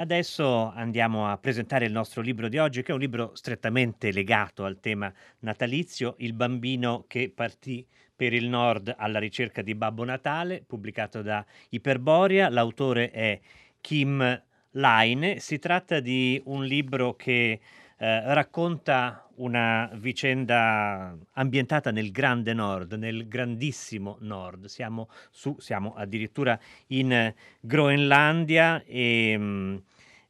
Adesso 0.00 0.70
andiamo 0.70 1.28
a 1.28 1.36
presentare 1.36 1.84
il 1.84 1.92
nostro 1.92 2.22
libro 2.22 2.48
di 2.48 2.56
oggi, 2.56 2.82
che 2.82 2.90
è 2.90 2.94
un 2.94 3.00
libro 3.00 3.34
strettamente 3.34 4.10
legato 4.12 4.64
al 4.64 4.80
tema 4.80 5.12
natalizio, 5.40 6.14
Il 6.20 6.32
bambino 6.32 7.04
che 7.06 7.30
partì 7.30 7.86
per 8.16 8.32
il 8.32 8.48
nord 8.48 8.94
alla 8.96 9.18
ricerca 9.18 9.60
di 9.60 9.74
Babbo 9.74 10.02
Natale, 10.04 10.64
pubblicato 10.66 11.20
da 11.20 11.44
Iperboria. 11.68 12.48
L'autore 12.48 13.10
è 13.10 13.38
Kim 13.82 14.42
Line. 14.70 15.38
Si 15.38 15.58
tratta 15.58 16.00
di 16.00 16.40
un 16.46 16.64
libro 16.64 17.14
che 17.14 17.60
eh, 18.02 18.32
racconta 18.32 19.28
una 19.36 19.90
vicenda 19.94 21.14
ambientata 21.32 21.90
nel 21.90 22.10
grande 22.10 22.54
nord, 22.54 22.94
nel 22.94 23.28
grandissimo 23.28 24.16
nord. 24.20 24.66
Siamo, 24.66 25.10
su, 25.30 25.54
siamo 25.58 25.92
addirittura 25.94 26.58
in 26.88 27.32
Groenlandia 27.60 28.82
e, 28.86 29.36
mm, 29.36 29.74
e 29.74 29.80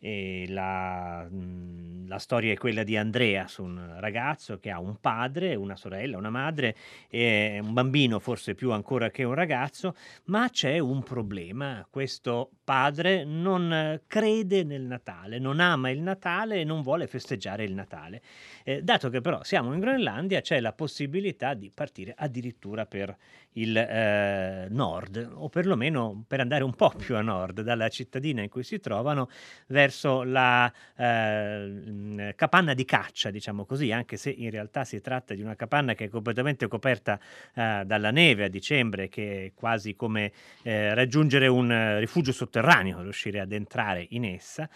la, 0.00 1.28
mm, 1.30 2.08
la, 2.08 2.18
storia 2.18 2.52
è 2.52 2.56
quella 2.56 2.82
di 2.82 2.96
Andreas, 2.96 3.58
un 3.58 3.96
ragazzo 3.98 4.58
che 4.58 4.70
ha 4.70 4.80
un 4.80 4.96
padre, 4.98 5.54
una 5.54 5.76
sorella, 5.76 6.16
una 6.16 6.30
madre, 6.30 6.74
un 7.10 7.72
bambino 7.72 8.18
forse 8.18 8.54
più 8.54 8.72
ancora 8.72 9.10
che 9.10 9.24
un 9.24 9.34
ragazzo, 9.34 9.94
ma 10.26 10.48
c'è 10.48 10.78
un 10.78 11.02
problema. 11.02 11.86
Questo 11.90 12.50
padre 12.64 13.24
non 13.24 14.00
crede 14.06 14.64
nel 14.64 14.82
Natale, 14.82 15.38
non 15.38 15.60
ama 15.60 15.90
il 15.90 16.00
Natale 16.00 16.60
e 16.60 16.64
non 16.64 16.80
vuole 16.80 17.06
festeggiare 17.06 17.64
il 17.64 17.74
Natale. 17.74 18.22
Eh, 18.64 18.82
dato 18.82 19.10
che 19.10 19.20
però 19.20 19.42
siamo 19.42 19.74
in 19.74 19.80
Groenlandia, 19.80 20.40
c'è 20.40 20.60
la 20.60 20.72
possibilità 20.72 21.52
di 21.54 21.70
partire 21.70 22.14
addirittura 22.16 22.86
per 22.86 23.14
il 23.54 23.76
eh, 23.76 24.66
nord, 24.70 25.30
o 25.34 25.48
perlomeno 25.48 26.24
per 26.26 26.40
andare 26.40 26.62
un 26.62 26.74
po' 26.74 26.90
più 26.96 27.16
a 27.16 27.22
nord, 27.22 27.62
dalla 27.62 27.88
cittadina 27.88 28.42
in 28.42 28.48
cui 28.48 28.62
si 28.62 28.78
trovano 28.78 29.28
verso 29.66 30.22
la 30.22 30.72
eh, 30.96 32.32
capanna 32.36 32.74
di 32.74 32.84
caccia, 32.84 33.30
diciamo 33.30 33.64
così, 33.64 33.90
anche 33.90 34.16
se 34.16 34.30
in 34.30 34.50
realtà 34.50 34.84
si 34.84 35.00
tratta 35.00 35.34
di 35.34 35.42
una 35.42 35.56
capanna 35.56 35.94
che 35.94 36.04
è 36.04 36.08
completamente 36.08 36.68
coperta 36.68 37.18
eh, 37.54 37.82
dalla 37.84 38.10
neve 38.10 38.44
a 38.44 38.48
dicembre, 38.48 39.08
che 39.08 39.46
è 39.46 39.52
quasi 39.54 39.96
come 39.96 40.32
eh, 40.62 40.94
raggiungere 40.94 41.46
un 41.48 41.98
rifugio 41.98 42.32
sotterraneo, 42.32 43.02
riuscire 43.02 43.40
ad 43.40 43.52
entrare 43.52 44.06
in 44.10 44.24
essa. 44.24 44.68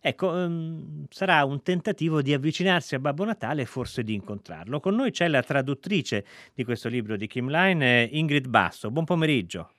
Ecco, 0.00 0.28
um, 0.28 1.06
sarà 1.10 1.44
un 1.44 1.62
tentativo 1.62 2.22
di 2.22 2.32
avvicinarsi 2.32 2.94
a 2.94 2.98
Babbo 2.98 3.24
Natale 3.24 3.62
e 3.62 3.66
forse 3.66 4.02
di 4.02 4.14
incontrarlo. 4.14 4.80
Con 4.80 4.94
noi 4.94 5.10
c'è 5.10 5.28
la 5.28 5.42
traduttrice 5.42 6.24
di 6.54 6.64
questo 6.64 6.88
libro 6.88 7.16
di 7.16 7.26
Kim 7.26 7.48
Line, 7.50 8.08
Ingrid 8.10 8.48
Basso. 8.48 8.90
Buon 8.90 9.04
pomeriggio. 9.04 9.70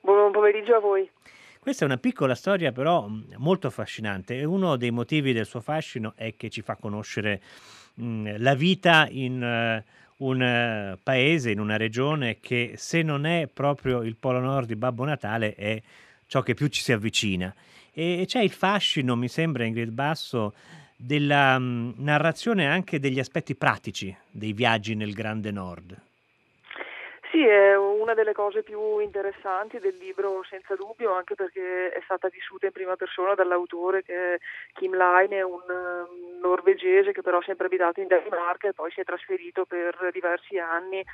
Buon 0.00 0.32
pomeriggio 0.32 0.74
a 0.74 0.80
voi. 0.80 1.10
Questa 1.60 1.84
è 1.84 1.88
una 1.88 1.98
piccola 1.98 2.34
storia 2.34 2.72
però 2.72 3.08
molto 3.36 3.66
affascinante 3.66 4.38
e 4.38 4.44
uno 4.44 4.76
dei 4.76 4.90
motivi 4.90 5.32
del 5.32 5.44
suo 5.44 5.60
fascino 5.60 6.12
è 6.16 6.34
che 6.36 6.48
ci 6.50 6.62
fa 6.62 6.76
conoscere 6.76 7.42
mh, 7.94 8.36
la 8.38 8.54
vita 8.54 9.06
in 9.10 9.84
uh, 10.16 10.24
un 10.24 10.40
uh, 10.40 10.98
paese, 11.02 11.50
in 11.50 11.60
una 11.60 11.76
regione 11.76 12.38
che 12.40 12.72
se 12.76 13.02
non 13.02 13.26
è 13.26 13.48
proprio 13.52 14.02
il 14.02 14.16
polo 14.16 14.40
nord 14.40 14.68
di 14.68 14.76
Babbo 14.76 15.04
Natale 15.04 15.54
è 15.54 15.82
ciò 16.26 16.42
che 16.42 16.54
più 16.54 16.68
ci 16.68 16.80
si 16.80 16.92
avvicina. 16.92 17.54
E 18.00 18.26
c'è 18.26 18.42
il 18.42 18.52
fascino, 18.52 19.16
mi 19.16 19.26
sembra, 19.26 19.64
Ingrid 19.64 19.90
Basso, 19.90 20.54
della 20.96 21.58
mh, 21.58 21.94
narrazione 21.96 22.64
anche 22.64 23.00
degli 23.00 23.18
aspetti 23.18 23.56
pratici 23.56 24.16
dei 24.30 24.52
viaggi 24.52 24.94
nel 24.94 25.12
Grande 25.12 25.50
Nord. 25.50 26.00
Sì, 27.32 27.44
è 27.44 27.76
una 27.76 28.14
delle 28.14 28.34
cose 28.34 28.62
più 28.62 29.00
interessanti 29.00 29.80
del 29.80 29.96
libro, 29.98 30.44
senza 30.48 30.76
dubbio, 30.76 31.12
anche 31.12 31.34
perché 31.34 31.90
è 31.90 32.00
stata 32.04 32.28
vissuta 32.28 32.66
in 32.66 32.72
prima 32.72 32.94
persona 32.94 33.34
dall'autore 33.34 34.04
che 34.04 34.34
è 34.34 34.38
Kim 34.74 34.96
Line, 34.96 35.42
un 35.42 35.60
um, 35.68 36.38
norvegese 36.40 37.10
che 37.10 37.22
però 37.22 37.38
ha 37.38 37.42
sempre 37.42 37.66
abitato 37.66 38.00
in 38.00 38.06
Danimarca 38.06 38.68
e 38.68 38.74
poi 38.74 38.92
si 38.92 39.00
è 39.00 39.04
trasferito 39.04 39.64
per 39.64 40.10
diversi 40.12 40.56
anni 40.56 41.04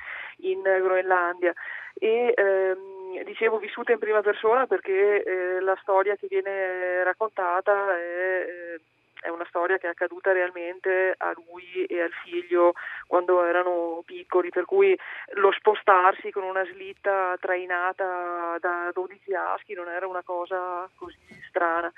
in 0.41 0.61
Groenlandia. 0.61 1.51
E, 1.95 2.33
ehm, 2.35 2.94
dicevo 3.23 3.57
vissuta 3.57 3.91
in 3.91 3.99
prima 3.99 4.21
persona 4.21 4.65
perché 4.67 5.23
eh, 5.23 5.59
la 5.61 5.77
storia 5.81 6.15
che 6.15 6.27
viene 6.29 7.03
raccontata 7.03 7.97
è... 7.97 8.45
Eh, 8.47 8.81
è 9.25 9.29
una 9.29 9.45
storia 9.47 9.79
che 9.79 9.87
è 9.87 9.89
accaduta 9.89 10.31
realmente 10.31 11.15
a 11.17 11.33
lui 11.33 11.83
e 11.85 11.99
al 11.99 12.11
figlio 12.23 12.73
quando 13.07 13.43
erano 13.43 14.03
piccoli, 14.05 14.49
per 14.49 14.65
cui 14.65 14.95
lo 15.33 15.51
spostarsi 15.51 16.29
con 16.29 16.43
una 16.43 16.63
slitta 16.65 17.35
trainata 17.39 18.57
da 18.59 18.91
12 18.93 19.33
aschi 19.33 19.73
non 19.73 19.87
era 19.89 20.05
una 20.05 20.21
cosa 20.21 20.87
così 20.95 21.17
strana 21.49 21.91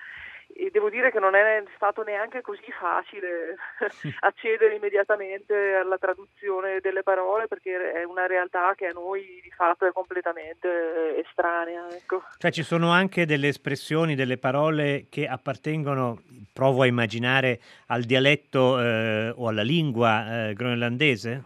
e 0.57 0.71
devo 0.71 0.89
dire 0.89 1.11
che 1.11 1.19
non 1.19 1.35
è 1.35 1.63
stato 1.75 2.01
neanche 2.03 2.41
così 2.41 2.65
facile 2.79 3.55
accedere 4.21 4.75
immediatamente 4.75 5.75
alla 5.75 5.97
traduzione 5.97 6.79
delle 6.81 7.03
parole 7.03 7.47
perché 7.47 7.91
è 7.91 8.03
una 8.03 8.25
realtà 8.25 8.73
che 8.75 8.87
a 8.87 8.91
noi 8.91 9.39
di 9.43 9.51
fatto 9.51 9.85
è 9.85 9.91
completamente 9.91 11.19
estranea. 11.19 11.87
Ecco. 11.91 12.23
Cioè 12.37 12.51
ci 12.51 12.63
sono 12.63 12.91
anche 12.91 13.25
delle 13.25 13.49
espressioni, 13.49 14.15
delle 14.15 14.37
parole 14.37 15.05
che 15.09 15.27
appartengono, 15.27 16.21
provo 16.51 16.81
a 16.81 16.87
immaginare, 16.87 17.59
al 17.87 18.03
dialetto 18.03 18.79
eh, 18.79 19.33
o 19.35 19.47
alla 19.47 19.63
lingua 19.63 20.49
eh, 20.49 20.53
groenlandese? 20.53 21.43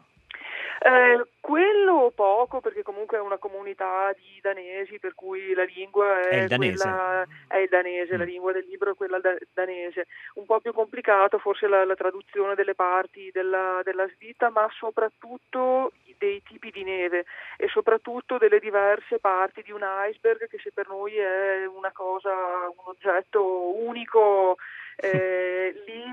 Eh, 0.83 1.28
quello 1.39 2.10
poco 2.41 2.59
perché 2.59 2.81
comunque 2.81 3.18
è 3.18 3.22
una 3.22 3.38
comunità 3.38 4.12
di 4.13 4.40
danesi 4.41 4.97
per 4.97 5.13
cui 5.13 5.53
la 5.53 5.63
lingua 5.63 6.19
è, 6.22 6.28
è 6.29 6.41
il 6.41 6.47
danese, 6.47 6.84
quella, 6.84 7.28
è 7.47 7.57
il 7.57 7.69
danese 7.69 8.16
mm. 8.16 8.18
la 8.18 8.24
lingua 8.24 8.52
del 8.52 8.66
libro 8.68 8.91
è 8.91 8.96
quella 8.96 9.19
da, 9.19 9.35
danese. 9.53 10.07
Un 10.35 10.46
po' 10.46 10.59
più 10.59 10.74
complicato 10.74 11.38
forse 11.38 11.68
la, 11.68 11.85
la 11.85 11.96
traduzione 11.96 12.56
delle 12.56 12.74
parti 12.74 13.29
della, 13.31 13.81
della 13.84 14.07
slitta 14.16 14.50
ma 14.50 14.68
soprattutto 14.72 15.91
dei 16.18 16.41
tipi 16.44 16.69
di 16.69 16.84
neve 16.84 17.25
e 17.57 17.68
soprattutto 17.68 18.38
delle 18.38 18.59
diverse 18.59 19.18
parti 19.19 19.63
di 19.63 19.72
un 19.72 19.81
iceberg 19.84 20.47
che 20.47 20.59
se 20.62 20.72
per 20.72 20.88
noi 20.88 21.18
è 21.18 21.66
una 21.66 21.91
cosa, 21.91 22.31
un 22.31 22.84
oggetto 22.85 23.75
unico 23.75 24.58
eh, 24.97 25.73
lì 25.85 26.03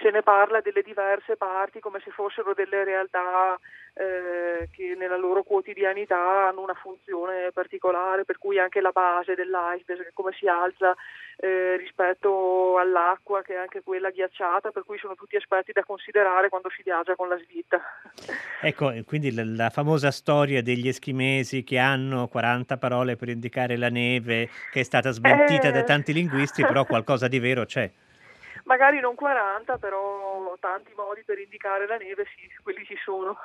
se 0.00 0.10
ne 0.10 0.22
parla 0.22 0.60
delle 0.60 0.82
diverse 0.82 1.36
parti 1.36 1.80
come 1.80 2.00
se 2.04 2.10
fossero 2.10 2.52
delle 2.52 2.84
realtà 2.84 3.58
eh, 3.94 4.68
che 4.72 4.94
nella 4.96 5.16
loro 5.16 5.42
quotidianità 5.42 6.48
hanno 6.48 6.62
una 6.62 6.74
funzione 6.74 7.50
particolare, 7.52 8.24
per 8.24 8.38
cui 8.38 8.58
anche 8.58 8.80
la 8.80 8.90
base 8.90 9.34
dell'iceberg, 9.34 10.10
come 10.12 10.32
si 10.38 10.46
alza 10.46 10.94
eh, 11.36 11.76
rispetto 11.76 12.78
all'acqua, 12.78 13.42
che 13.42 13.54
è 13.54 13.56
anche 13.56 13.82
quella 13.82 14.10
ghiacciata, 14.10 14.70
per 14.70 14.84
cui 14.84 14.98
sono 14.98 15.14
tutti 15.14 15.36
aspetti 15.36 15.72
da 15.72 15.84
considerare 15.84 16.48
quando 16.48 16.70
si 16.70 16.82
viaggia 16.82 17.16
con 17.16 17.28
la 17.28 17.38
slitta. 17.38 17.80
Ecco, 18.62 18.92
quindi 19.06 19.32
la, 19.32 19.42
la 19.42 19.70
famosa 19.70 20.10
storia 20.10 20.62
degli 20.62 20.86
eschimesi 20.86 21.64
che 21.64 21.78
hanno 21.78 22.28
40 22.28 22.76
parole 22.76 23.16
per 23.16 23.30
indicare 23.30 23.78
la 23.78 23.88
neve, 23.88 24.50
che 24.70 24.80
è 24.80 24.82
stata 24.82 25.12
smentita 25.12 25.68
eh... 25.68 25.72
da 25.72 25.82
tanti 25.82 26.12
linguisti, 26.12 26.62
però 26.62 26.84
qualcosa 26.84 27.26
di 27.26 27.38
vero 27.38 27.64
c'è 27.64 27.90
magari 28.64 29.00
non 29.00 29.16
40, 29.16 29.78
però 29.78 30.56
tanti 30.60 30.92
modi 30.94 31.22
per 31.24 31.40
indicare 31.40 31.86
la 31.88 31.96
neve, 31.96 32.24
sì, 32.36 32.48
quelli 32.62 32.84
ci 32.84 32.96
sono. 33.02 33.36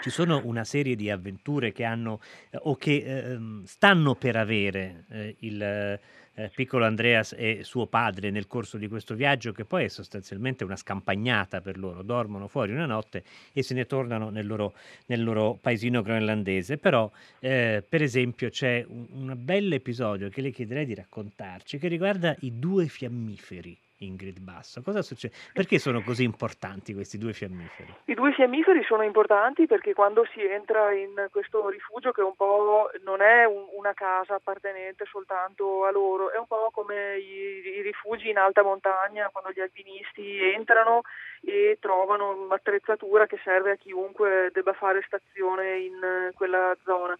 Ci 0.00 0.10
sono 0.10 0.40
una 0.44 0.64
serie 0.64 0.96
di 0.96 1.10
avventure 1.10 1.72
che 1.72 1.84
hanno 1.84 2.20
eh, 2.50 2.58
o 2.62 2.76
che 2.76 2.96
eh, 2.96 3.38
stanno 3.64 4.14
per 4.14 4.36
avere 4.36 5.04
eh, 5.10 5.36
il 5.40 6.00
eh, 6.38 6.50
piccolo 6.54 6.84
Andreas 6.84 7.34
e 7.36 7.60
suo 7.64 7.86
padre 7.86 8.30
nel 8.30 8.46
corso 8.46 8.78
di 8.78 8.86
questo 8.86 9.14
viaggio, 9.14 9.52
che 9.52 9.64
poi 9.64 9.84
è 9.84 9.88
sostanzialmente 9.88 10.62
una 10.62 10.76
scampagnata 10.76 11.60
per 11.60 11.78
loro. 11.78 12.02
Dormono 12.02 12.46
fuori 12.46 12.72
una 12.72 12.86
notte 12.86 13.24
e 13.52 13.62
se 13.62 13.74
ne 13.74 13.86
tornano 13.86 14.30
nel 14.30 14.46
loro, 14.46 14.74
nel 15.06 15.24
loro 15.24 15.58
paesino 15.60 16.00
groenlandese. 16.00 16.78
Però, 16.78 17.10
eh, 17.40 17.84
per 17.86 18.02
esempio, 18.02 18.50
c'è 18.50 18.84
un, 18.88 19.06
un 19.10 19.36
bel 19.36 19.72
episodio 19.72 20.28
che 20.28 20.40
le 20.40 20.50
chiederei 20.50 20.86
di 20.86 20.94
raccontarci 20.94 21.78
che 21.78 21.88
riguarda 21.88 22.36
i 22.40 22.58
due 22.58 22.86
fiammiferi 22.86 23.76
Ingrid 23.98 24.38
Basso. 24.40 24.82
Cosa 24.82 25.02
succede? 25.02 25.34
Perché 25.52 25.78
sono 25.78 26.02
così 26.02 26.24
importanti 26.24 26.94
questi 26.94 27.18
due 27.18 27.32
fiammiferi? 27.32 27.94
I 28.04 28.14
due 28.14 28.32
fiammiferi 28.32 28.82
sono 28.84 29.02
importanti 29.02 29.66
perché 29.66 29.94
quando 29.94 30.26
si 30.32 30.42
entra 30.42 30.92
in 30.92 31.28
questo 31.30 31.68
rifugio 31.68 32.12
che 32.12 32.22
un 32.22 32.34
po' 32.36 32.90
non 33.04 33.20
è 33.20 33.44
un, 33.44 33.66
una 33.76 33.94
casa 33.94 34.34
appartenente 34.34 35.04
soltanto 35.06 35.84
a 35.84 35.90
loro, 35.90 36.30
è 36.30 36.38
un 36.38 36.46
po' 36.46 36.70
come 36.72 37.16
i, 37.18 37.78
i 37.78 37.82
rifugi 37.82 38.28
in 38.28 38.38
alta 38.38 38.62
montagna 38.62 39.28
quando 39.30 39.50
gli 39.52 39.60
alpinisti 39.60 40.40
entrano 40.42 41.02
e 41.42 41.78
trovano 41.80 42.44
un'attrezzatura 42.44 43.26
che 43.26 43.38
serve 43.42 43.72
a 43.72 43.76
chiunque 43.76 44.50
debba 44.52 44.72
fare 44.72 45.02
stazione 45.06 45.78
in 45.78 46.30
quella 46.34 46.76
zona. 46.84 47.16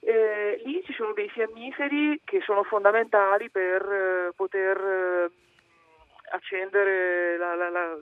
Eh, 0.00 0.62
lì 0.64 0.82
ci 0.84 0.92
sono 0.92 1.12
dei 1.12 1.28
fiammiferi 1.28 2.20
che 2.24 2.40
sono 2.42 2.62
fondamentali 2.62 3.50
per 3.50 3.82
eh, 3.82 4.32
poter 4.36 4.76
eh, 4.76 5.30
accendere 6.30 7.36
la, 7.36 7.54
la, 7.54 7.68
la, 7.70 7.98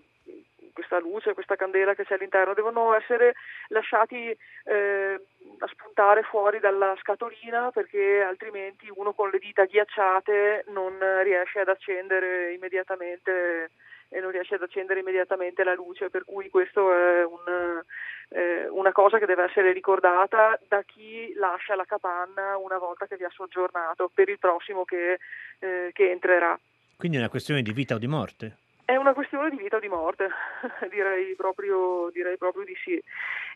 questa 0.73 0.99
luce, 0.99 1.35
questa 1.35 1.57
candela 1.57 1.95
che 1.95 2.05
c'è 2.05 2.15
all'interno, 2.15 2.55
devono 2.55 2.95
essere 2.95 3.35
lasciati 3.69 4.37
eh, 4.65 5.21
a 5.59 5.67
spuntare 5.69 6.23
fuori 6.23 6.61
dalla 6.61 6.95
scatolina 7.01 7.71
perché 7.71 8.23
altrimenti 8.23 8.89
uno 8.95 9.13
con 9.13 9.31
le 9.31 9.39
dita 9.39 9.65
ghiacciate 9.65 10.65
non 10.69 10.99
riesce 11.23 11.61
ad 11.61 11.69
accendere 11.69 12.53
immediatamente 12.53 13.71
e 14.09 14.21
non 14.21 14.31
riesce 14.31 14.55
ad 14.55 14.63
accendere 14.63 15.01
immediatamente 15.01 15.65
la 15.65 15.75
luce, 15.75 16.11
per 16.11 16.25
cui 16.25 16.49
questo 16.49 16.93
è 16.93 17.25
un, 17.25 17.83
eh, 18.29 18.69
una 18.69 18.93
cosa 18.93 19.19
che 19.19 19.27
deve 19.27 19.45
essere 19.45 19.73
ricordata 19.73 20.59
da 20.69 20.83
chi 20.83 21.33
lascia 21.35 21.75
la 21.75 21.85
capanna 21.85 22.57
una 22.57 22.79
volta 22.79 23.07
che 23.07 23.17
vi 23.17 23.25
ha 23.25 23.31
soggiornato 23.31 24.11
per 24.13 24.29
il 24.29 24.39
prossimo 24.39 24.85
che, 24.85 25.19
eh, 25.59 25.91
che 25.93 26.11
entrerà. 26.11 26.59
Quindi 26.97 27.19
è 27.19 27.21
una 27.21 27.29
questione 27.29 27.63
di 27.63 27.73
vita 27.73 27.95
o 27.95 27.99
di 27.99 28.07
morte? 28.07 28.57
È 28.85 28.97
una 28.97 29.13
questione 29.13 29.51
di 29.51 29.57
vita 29.57 29.77
o 29.77 29.81
di 29.81 29.89
morte, 29.89 30.29
direi, 30.91 31.35
proprio, 31.35 32.09
direi 32.13 32.37
proprio 32.39 32.65
di 32.65 32.75
sì. 32.83 33.03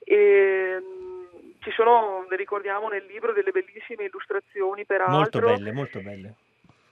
E, 0.04 0.78
mh, 0.78 1.54
ci 1.60 1.70
sono, 1.70 2.26
ne 2.28 2.37
ricordiamo 2.37 2.88
nel 2.88 3.06
libro, 3.06 3.32
delle 3.32 3.50
bellissime 3.50 4.04
illustrazioni, 4.04 4.84
peraltro. 4.84 5.16
Molto 5.16 5.40
belle, 5.40 5.72
molto 5.72 6.00
belle. 6.00 6.34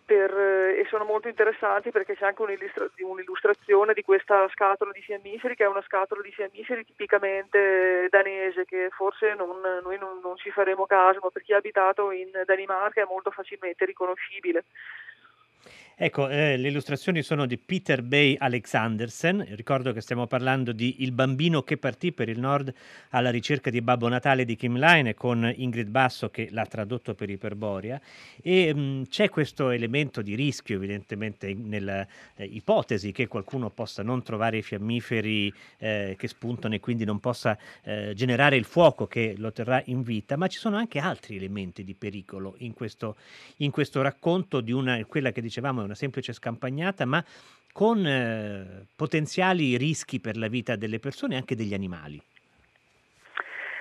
Per, 0.07 0.33
e 0.33 0.87
sono 0.89 1.05
molto 1.05 1.29
interessanti 1.29 1.91
perché 1.91 2.17
c'è 2.17 2.25
anche 2.25 2.41
un'illustra- 2.41 2.89
un'illustrazione 2.97 3.93
di 3.93 4.01
questa 4.03 4.49
scatola 4.49 4.91
di 4.91 5.03
fiammiferi 5.03 5.55
che 5.55 5.65
è 5.65 5.69
una 5.69 5.83
scatola 5.83 6.23
di 6.23 6.33
fiammiferi 6.33 6.87
tipicamente 6.87 8.07
danese 8.09 8.65
che 8.65 8.89
forse 8.91 9.35
non, 9.35 9.61
noi 9.83 9.99
non, 9.99 10.21
non 10.23 10.39
ci 10.39 10.51
faremo 10.51 10.87
caso 10.87 11.19
ma 11.23 11.29
per 11.29 11.43
chi 11.43 11.53
ha 11.53 11.59
abitato 11.59 12.11
in 12.11 12.31
Danimarca 12.47 13.03
è 13.03 13.07
molto 13.07 13.31
facilmente 13.31 13.85
riconoscibile. 13.85 14.65
Ecco, 16.01 16.29
eh, 16.29 16.57
le 16.57 16.69
illustrazioni 16.69 17.23
sono 17.23 17.45
di 17.45 17.59
Peter 17.59 18.03
Bay 18.05 18.37
Alexandersen, 18.39 19.45
ricordo 19.57 19.93
che 19.93 20.01
stiamo 20.01 20.29
parlando 20.29 20.71
di 20.71 21.03
Il 21.03 21.11
bambino 21.11 21.65
che 21.65 21.77
partì 21.77 22.13
per 22.13 22.29
il 22.29 22.39
nord 22.39 22.73
alla 23.09 23.31
ricerca 23.31 23.69
di 23.69 23.81
Babbo 23.81 24.07
Natale 24.07 24.45
di 24.45 24.55
Kim 24.55 24.79
Line 24.79 25.15
con 25.15 25.53
Ingrid 25.57 25.89
Basso 25.89 26.31
che 26.31 26.51
l'ha 26.53 26.67
tradotto 26.67 27.17
per 27.17 27.31
Iperboria 27.31 28.01
e 28.41 28.73
mh, 28.73 28.81
mm, 28.81 29.03
c'è 29.09 29.29
questo 29.29 29.71
elemento 29.71 30.23
di 30.23 30.37
rischio 30.37 30.77
evidentemente 30.77 31.53
nella 31.53 32.07
eh, 32.37 32.63
che 33.11 33.27
qualcuno 33.27 33.69
possa 33.71 34.05
non 34.05 34.23
trovare 34.23 34.59
i 34.59 34.63
fiammiferi 34.63 35.53
eh, 35.79 36.15
che 36.17 36.29
spuntano 36.29 36.77
e 36.77 36.81
quindi 36.81 37.05
non 37.05 37.19
possa 37.19 37.59
eh, 37.83 38.13
generare 38.15 38.55
il 38.55 38.67
fuoco 38.67 39.09
che 39.09 39.35
lo 39.37 39.51
terrà 39.51 39.83
in 39.87 40.03
vita, 40.03 40.37
ma 40.37 40.47
ci 40.47 40.61
sono 40.61 40.77
anche 40.77 41.01
altri 41.01 41.35
elementi 41.35 41.83
di 41.83 41.95
pericolo 41.95 42.55
in 42.59 42.73
questo, 42.73 43.17
in 43.57 43.73
questo 43.73 44.01
racconto 44.01 44.61
di 44.61 44.71
una, 44.71 45.05
quella 45.05 45.33
che 45.33 45.41
dicevamo 45.41 45.88
una 45.89 45.97
semplice 45.97 46.33
scampagnata, 46.33 47.05
ma 47.05 47.25
con 47.73 48.05
eh, 48.07 48.87
potenziali 48.95 49.77
rischi 49.77 50.21
per 50.21 50.37
la 50.37 50.49
vita 50.49 50.77
delle 50.77 50.99
persone 50.99 51.35
e 51.35 51.39
anche 51.39 51.57
degli 51.57 51.75
animali. 51.75 52.21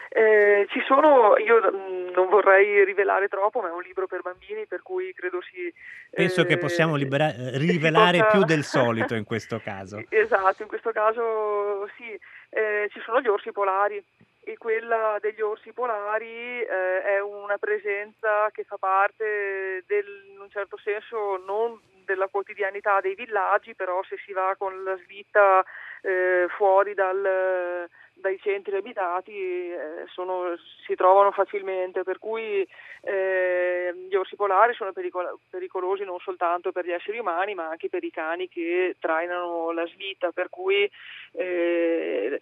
Eh, 0.09 0.65
ci 0.69 0.81
sono, 0.87 1.37
io 1.37 1.59
mm, 1.59 2.09
non 2.13 2.27
vorrei 2.29 2.83
rivelare 2.85 3.27
troppo, 3.27 3.59
ma 3.61 3.67
è 3.67 3.71
un 3.71 3.81
libro 3.81 4.07
per 4.07 4.21
bambini, 4.21 4.65
per 4.65 4.81
cui 4.81 5.13
credo 5.13 5.41
si... 5.41 5.71
Penso 6.09 6.41
eh, 6.41 6.45
che 6.45 6.57
possiamo 6.57 6.95
libera- 6.95 7.33
rivelare 7.57 8.19
possa... 8.19 8.31
più 8.31 8.43
del 8.43 8.63
solito 8.65 9.13
in 9.13 9.25
questo 9.25 9.59
caso. 9.59 10.01
esatto, 10.09 10.63
in 10.63 10.67
questo 10.67 10.91
caso 10.91 11.87
sì, 11.97 12.17
eh, 12.49 12.89
ci 12.91 12.99
sono 13.01 13.21
gli 13.21 13.27
orsi 13.27 13.51
polari 13.51 14.03
e 14.43 14.57
quella 14.57 15.17
degli 15.21 15.41
orsi 15.41 15.73
polari 15.73 16.61
eh, 16.61 17.01
è 17.03 17.21
una 17.21 17.57
presenza 17.57 18.49
che 18.51 18.63
fa 18.63 18.77
parte 18.77 19.83
del, 19.85 20.05
in 20.31 20.39
un 20.39 20.49
certo 20.49 20.77
senso 20.77 21.43
non 21.45 21.77
della 22.07 22.27
quotidianità 22.27 23.01
dei 23.01 23.13
villaggi, 23.13 23.75
però 23.75 24.01
se 24.03 24.17
si 24.25 24.31
va 24.31 24.55
con 24.57 24.83
la 24.83 24.97
slitta 25.03 25.63
eh, 26.01 26.47
fuori 26.55 26.93
dal, 26.93 27.87
dai 28.13 28.39
centri 28.39 28.77
abitati 28.77 29.33
eh, 29.33 30.05
sono, 30.07 30.55
si 30.85 30.95
trovano 30.95 31.31
facilmente, 31.31 32.03
per 32.03 32.17
cui 32.17 32.65
eh, 33.01 33.93
gli 34.09 34.15
orsi 34.15 34.35
polari 34.35 34.73
sono 34.73 34.93
pericolo- 34.93 35.39
pericolosi 35.49 36.03
non 36.05 36.19
soltanto 36.19 36.71
per 36.71 36.85
gli 36.85 36.91
esseri 36.91 37.19
umani 37.19 37.53
ma 37.53 37.67
anche 37.67 37.89
per 37.89 38.03
i 38.03 38.11
cani 38.11 38.47
che 38.47 38.95
trainano 38.99 39.71
la 39.71 39.85
slitta, 39.87 40.31
per 40.31 40.49
cui 40.49 40.89
eh, 41.33 42.39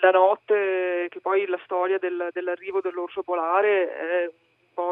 la 0.00 0.10
notte, 0.10 1.06
che 1.08 1.20
poi 1.20 1.46
la 1.46 1.60
storia 1.64 1.98
del, 1.98 2.30
dell'arrivo 2.32 2.80
dell'orso 2.80 3.22
polare 3.22 3.94
è 3.94 4.30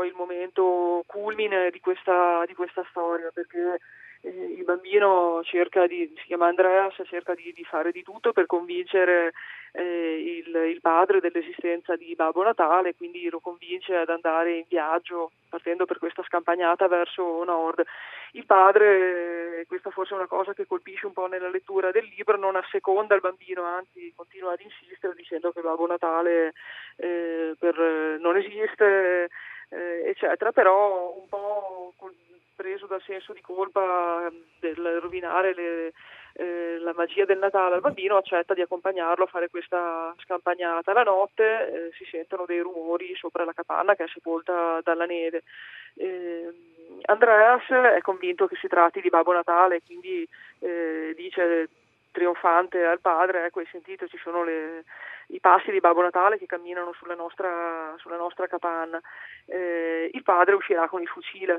il 0.05 0.15
momento 0.17 1.05
culmine 1.07 1.71
di 1.71 1.81
questa, 1.81 2.45
di 2.47 2.55
questa 2.55 2.85
storia, 2.91 3.31
perché 3.33 3.79
il 4.29 4.65
bambino 4.65 5.41
cerca 5.45 5.87
di, 5.87 6.13
si 6.19 6.27
chiama 6.27 6.49
Andreas, 6.49 7.01
cerca 7.05 7.35
di, 7.35 7.53
di 7.55 7.65
fare 7.65 7.93
di 7.93 8.03
tutto 8.03 8.33
per 8.33 8.47
convincere 8.47 9.33
eh, 9.73 10.43
il, 10.45 10.55
il, 10.55 10.81
padre 10.81 11.21
dell'esistenza 11.21 11.97
di 11.97 12.15
Babbo 12.15 12.43
Natale, 12.43 12.95
quindi 12.95 13.29
lo 13.29 13.41
convince 13.41 13.95
ad 13.95 14.09
andare 14.09 14.57
in 14.57 14.65
viaggio 14.69 15.31
partendo 15.49 15.85
per 15.85 15.99
questa 15.99 16.25
scampagnata 16.25 16.89
verso 16.89 17.45
nord. 17.45 17.85
Il 18.33 18.47
padre, 18.47 19.65
questa 19.69 19.91
forse 19.91 20.15
è 20.15 20.17
una 20.17 20.27
cosa 20.27 20.53
che 20.53 20.67
colpisce 20.67 21.07
un 21.07 21.13
po' 21.13 21.27
nella 21.27 21.49
lettura 21.49 21.91
del 21.91 22.05
libro, 22.17 22.37
non 22.37 22.57
asseconda 22.57 23.15
il 23.15 23.21
bambino, 23.21 23.63
anzi 23.63 24.13
continua 24.17 24.53
ad 24.53 24.61
insistere 24.61 25.15
dicendo 25.15 25.53
che 25.53 25.61
Babbo 25.61 25.87
Natale 25.87 26.53
eh, 26.97 27.55
per, 27.59 28.19
non 28.21 28.37
esiste, 28.37 29.31
eh, 29.69 30.09
eccetera, 30.09 30.53
però 30.53 31.15
un 31.17 31.29
po' 31.29 31.95
preso 32.57 32.87
dal 32.87 33.03
senso 33.03 33.33
di 33.33 33.41
colpa 33.41 34.27
ehm, 34.27 34.43
del 34.59 34.99
rovinare 35.01 35.55
le, 35.55 35.93
eh, 36.33 36.79
la 36.79 36.95
magia 36.97 37.25
del 37.25 37.39
Natale 37.39 37.77
al 37.77 37.81
bambino, 37.81 38.17
accetta 38.17 38.55
di 38.55 38.63
accompagnarlo 38.63 39.25
a 39.25 39.29
fare 39.29 39.49
questa 39.49 40.15
scampagnata. 40.25 40.93
La 40.93 41.03
notte 41.03 41.45
eh, 41.45 41.93
si 41.93 42.05
sentono 42.11 42.45
dei 42.47 42.61
rumori 42.61 43.15
sopra 43.15 43.45
la 43.45 43.53
capanna 43.53 43.95
che 43.95 44.05
è 44.05 44.09
sepolta 44.09 44.81
dalla 44.83 45.05
neve. 45.05 45.43
Eh, 45.95 46.49
Andreas 47.03 47.69
è 47.69 48.01
convinto 48.01 48.47
che 48.47 48.57
si 48.57 48.69
tratti 48.69 49.01
di 49.01 49.11
Babbo 49.11 49.33
Natale, 49.33 49.83
quindi 49.85 50.27
eh, 50.61 51.15
dice 51.15 51.69
trionfante 52.17 52.83
al 52.83 53.01
padre, 53.01 53.45
ecco 53.45 53.61
hai 53.61 53.69
sentito 53.71 54.09
ci 54.09 54.17
sono 54.17 54.43
le, 54.43 54.85
i 55.29 55.39
passi 55.39 55.71
di 55.71 55.81
Babbo 55.81 56.01
Natale 56.01 56.39
che 56.39 56.47
camminano 56.47 56.95
sulla 56.95 57.15
nostra, 57.15 57.95
sulla 57.99 58.17
nostra 58.17 58.47
capanna. 58.47 58.99
Eh, 59.45 60.11
il 60.15 60.23
padre 60.23 60.55
uscirà 60.55 60.89
con 60.89 61.03
il 61.03 61.09
fucile, 61.09 61.59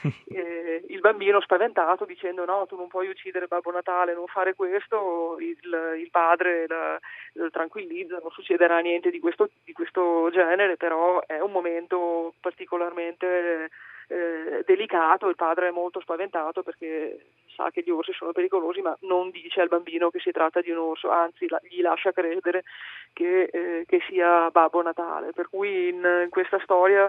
eh, 0.32 0.82
il 0.88 1.00
bambino 1.00 1.38
spaventato 1.42 2.06
dicendo 2.06 2.46
no, 2.46 2.64
tu 2.66 2.76
non 2.76 2.88
puoi 2.88 3.08
uccidere 3.08 3.46
Babbo 3.46 3.70
Natale, 3.70 4.14
non 4.14 4.26
fare 4.26 4.54
questo, 4.54 5.36
il, 5.38 5.98
il 5.98 6.08
padre 6.10 6.66
la, 6.66 6.98
la, 7.34 7.50
tranquillizza, 7.50 8.18
non 8.22 8.30
succederà 8.30 8.78
niente 8.78 9.10
di 9.10 9.20
questo, 9.20 9.50
di 9.64 9.74
questo 9.74 10.30
genere, 10.32 10.78
però 10.78 11.20
è 11.26 11.40
un 11.40 11.52
momento 11.52 12.32
particolarmente 12.40 13.68
eh, 14.10 14.64
delicato, 14.66 15.28
il 15.28 15.36
padre 15.36 15.68
è 15.68 15.70
molto 15.70 16.00
spaventato 16.00 16.62
perché 16.62 17.26
sa 17.54 17.70
che 17.70 17.82
gli 17.82 17.90
orsi 17.90 18.12
sono 18.12 18.32
pericolosi, 18.32 18.80
ma 18.80 18.96
non 19.02 19.30
dice 19.30 19.60
al 19.60 19.68
bambino 19.68 20.10
che 20.10 20.18
si 20.18 20.32
tratta 20.32 20.60
di 20.60 20.70
un 20.70 20.78
orso, 20.78 21.10
anzi 21.10 21.46
la, 21.48 21.60
gli 21.62 21.80
lascia 21.80 22.10
credere 22.10 22.64
che, 23.12 23.44
eh, 23.44 23.84
che, 23.86 24.00
sia 24.08 24.50
Babbo 24.50 24.82
Natale. 24.82 25.32
Per 25.32 25.48
cui 25.48 25.88
in, 25.88 26.22
in 26.24 26.28
questa 26.28 26.58
storia 26.60 27.08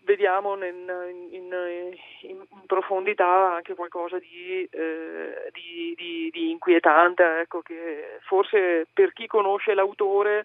vediamo 0.00 0.54
in, 0.64 1.28
in, 1.30 1.54
in, 2.22 2.46
profondità 2.66 3.54
anche 3.54 3.74
qualcosa 3.74 4.18
di, 4.18 4.66
eh, 4.70 5.50
di, 5.52 5.94
di, 5.94 6.30
di 6.32 6.50
inquietante, 6.50 7.40
ecco, 7.40 7.60
che 7.60 8.18
forse 8.22 8.86
per 8.92 9.12
chi 9.12 9.26
conosce 9.26 9.74
l'autore 9.74 10.44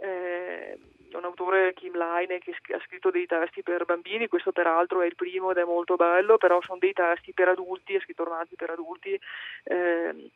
eh, 0.00 0.78
un 1.16 1.24
autore 1.24 1.72
Kim 1.74 1.96
Line 1.96 2.38
che 2.38 2.54
ha 2.74 2.80
scritto 2.86 3.10
dei 3.10 3.26
testi 3.26 3.62
per 3.62 3.84
bambini, 3.84 4.28
questo 4.28 4.52
peraltro 4.52 5.02
è 5.02 5.06
il 5.06 5.14
primo 5.14 5.50
ed 5.50 5.58
è 5.58 5.64
molto 5.64 5.96
bello, 5.96 6.36
però 6.36 6.60
sono 6.62 6.78
dei 6.78 6.92
testi 6.92 7.32
per 7.32 7.48
adulti, 7.48 7.96
ha 7.96 8.00
scritto 8.00 8.24
romanzi 8.24 8.54
per 8.56 8.70
adulti 8.70 9.18
eh, 9.64 10.30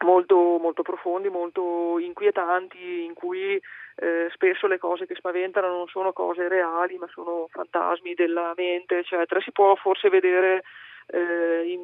molto, 0.00 0.58
molto, 0.58 0.82
profondi, 0.82 1.28
molto 1.28 1.98
inquietanti, 1.98 3.04
in 3.04 3.14
cui 3.14 3.60
eh, 3.96 4.28
spesso 4.32 4.66
le 4.66 4.78
cose 4.78 5.06
che 5.06 5.14
spaventano 5.14 5.68
non 5.68 5.86
sono 5.88 6.12
cose 6.12 6.48
reali, 6.48 6.96
ma 6.98 7.08
sono 7.12 7.48
fantasmi 7.50 8.14
della 8.14 8.52
mente, 8.56 8.98
eccetera. 8.98 9.40
Si 9.40 9.52
può 9.52 9.74
forse 9.76 10.08
vedere 10.08 10.62
eh, 11.06 11.62
in, 11.66 11.82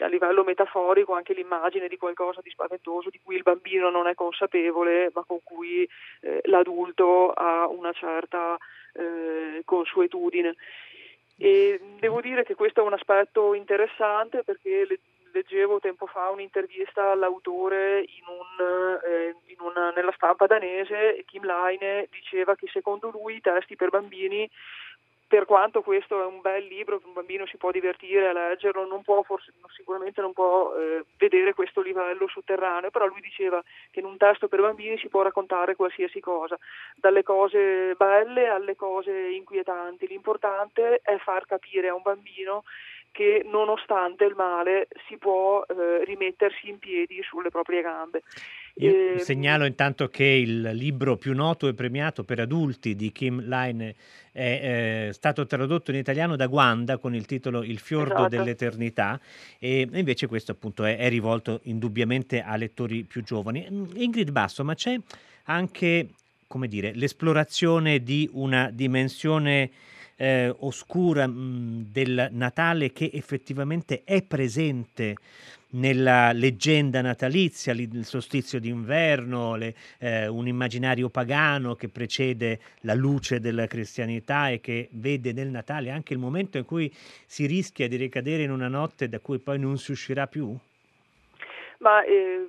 a 0.00 0.06
livello 0.06 0.44
metaforico 0.44 1.14
anche 1.14 1.34
l'immagine 1.34 1.88
di 1.88 1.96
qualcosa 1.96 2.40
di 2.42 2.50
spaventoso 2.50 3.10
di 3.10 3.20
cui 3.22 3.36
il 3.36 3.42
bambino 3.42 3.90
non 3.90 4.06
è 4.06 4.14
consapevole 4.14 5.10
ma 5.14 5.24
con 5.26 5.38
cui 5.42 5.88
eh, 6.20 6.40
l'adulto 6.44 7.32
ha 7.32 7.66
una 7.68 7.92
certa 7.92 8.56
eh, 8.94 9.62
consuetudine. 9.64 10.54
E 11.36 11.80
devo 12.00 12.20
dire 12.20 12.44
che 12.44 12.54
questo 12.54 12.80
è 12.80 12.84
un 12.84 12.94
aspetto 12.94 13.54
interessante 13.54 14.42
perché 14.42 14.84
le, 14.88 14.98
leggevo 15.32 15.78
tempo 15.78 16.06
fa 16.06 16.30
un'intervista 16.30 17.12
all'autore 17.12 18.00
in 18.00 18.24
un, 18.26 19.00
eh, 19.06 19.34
in 19.46 19.60
una, 19.60 19.90
nella 19.90 20.12
stampa 20.16 20.46
danese 20.46 21.22
Kim 21.26 21.44
Leine 21.44 22.08
diceva 22.10 22.54
che 22.56 22.66
secondo 22.72 23.10
lui 23.10 23.36
i 23.36 23.40
testi 23.40 23.76
per 23.76 23.90
bambini 23.90 24.48
per 25.28 25.44
quanto 25.44 25.82
questo 25.82 26.22
è 26.22 26.24
un 26.24 26.40
bel 26.40 26.64
libro, 26.64 27.00
un 27.04 27.12
bambino 27.12 27.46
si 27.46 27.58
può 27.58 27.70
divertire 27.70 28.28
a 28.28 28.32
leggerlo, 28.32 28.86
non 28.86 29.02
può 29.02 29.22
forse, 29.22 29.52
sicuramente 29.76 30.22
non 30.22 30.32
può 30.32 30.74
eh, 30.74 31.04
vedere 31.18 31.52
questo 31.52 31.82
livello 31.82 32.26
sotterraneo, 32.28 32.90
però 32.90 33.06
lui 33.06 33.20
diceva 33.20 33.62
che 33.90 34.00
in 34.00 34.06
un 34.06 34.16
testo 34.16 34.48
per 34.48 34.62
bambini 34.62 34.96
si 34.96 35.08
può 35.08 35.20
raccontare 35.20 35.76
qualsiasi 35.76 36.18
cosa, 36.20 36.58
dalle 36.96 37.22
cose 37.22 37.94
belle 37.94 38.48
alle 38.48 38.74
cose 38.74 39.12
inquietanti. 39.12 40.06
L'importante 40.06 41.00
è 41.02 41.18
far 41.18 41.44
capire 41.44 41.88
a 41.88 41.94
un 41.94 42.02
bambino 42.02 42.64
che 43.12 43.42
nonostante 43.44 44.24
il 44.24 44.34
male 44.34 44.88
si 45.08 45.18
può 45.18 45.62
eh, 45.66 46.04
rimettersi 46.04 46.68
in 46.68 46.78
piedi 46.78 47.22
sulle 47.22 47.50
proprie 47.50 47.82
gambe. 47.82 48.22
Io 48.78 48.90
e... 48.90 49.12
Ehm, 49.12 49.18
segnalo 49.18 49.64
intanto 49.64 50.08
che 50.08 50.24
il 50.24 50.70
libro 50.72 51.16
più 51.16 51.34
noto 51.34 51.68
e 51.68 51.74
premiato 51.74 52.24
per 52.24 52.40
adulti 52.40 52.94
di 52.94 53.12
Kim 53.12 53.40
Line 53.48 53.94
è 54.32 55.08
eh, 55.08 55.12
stato 55.12 55.46
tradotto 55.46 55.90
in 55.90 55.96
italiano 55.96 56.36
da 56.36 56.46
Guanda 56.46 56.98
con 56.98 57.14
il 57.14 57.26
titolo 57.26 57.62
Il 57.64 57.78
fiordo 57.78 58.14
esatto. 58.14 58.28
dell'eternità 58.28 59.20
e 59.58 59.88
invece 59.92 60.26
questo 60.26 60.52
appunto 60.52 60.84
è, 60.84 60.96
è, 60.96 61.08
rivolto 61.08 61.60
indubbiamente 61.64 62.42
a 62.42 62.56
lettori 62.56 63.02
più 63.02 63.22
giovani. 63.24 63.66
Mm, 63.68 63.84
Ingrid 63.96 64.30
Basso, 64.30 64.62
ma 64.62 64.74
c'è 64.74 64.96
anche, 65.44 66.08
come 66.46 66.68
dire, 66.68 66.92
l'esplorazione 66.94 68.02
di 68.02 68.28
una 68.32 68.70
dimensione 68.70 69.70
eh, 70.14 70.54
oscura 70.58 71.26
mh, 71.26 71.32
mm, 71.32 71.82
del 71.90 72.28
Natale 72.32 72.92
che 72.92 73.10
effettivamente 73.12 74.02
è 74.04 74.22
presente 74.22 75.16
nella 75.70 76.32
leggenda 76.32 77.02
natalizia, 77.02 77.72
il 77.72 78.04
solstizio 78.04 78.58
d'inverno, 78.58 79.56
le, 79.56 79.74
eh, 79.98 80.26
un 80.26 80.46
immaginario 80.46 81.10
pagano 81.10 81.74
che 81.74 81.88
precede 81.88 82.58
la 82.82 82.94
luce 82.94 83.40
della 83.40 83.66
cristianità 83.66 84.48
e 84.48 84.60
che 84.60 84.88
vede 84.92 85.32
nel 85.32 85.48
Natale 85.48 85.90
anche 85.90 86.14
il 86.14 86.18
momento 86.18 86.56
in 86.56 86.64
cui 86.64 86.90
si 87.26 87.46
rischia 87.46 87.88
di 87.88 87.96
ricadere 87.96 88.44
in 88.44 88.50
una 88.50 88.68
notte 88.68 89.08
da 89.08 89.18
cui 89.20 89.38
poi 89.38 89.58
non 89.58 89.76
si 89.76 89.90
uscirà 89.90 90.26
più? 90.26 90.56
Ma 91.78 92.02
eh, 92.02 92.48